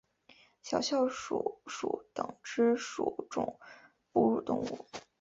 [0.63, 3.59] 小啸鼠属等之数种
[4.11, 4.87] 哺乳动物。